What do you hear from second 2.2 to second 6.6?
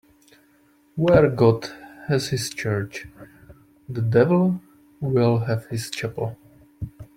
his church, the devil will have his chapel